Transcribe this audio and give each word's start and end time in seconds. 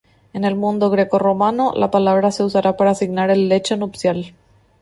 En 0.33 0.45
el 0.45 0.55
mundo 0.55 0.89
greco-romano 0.89 1.73
la 1.75 1.91
palabra 1.91 2.31
se 2.31 2.43
usará 2.43 2.75
para 2.75 2.89
asignar 2.89 3.29
el 3.29 3.47
lecho 3.49 3.77
nupcial. 3.77 4.33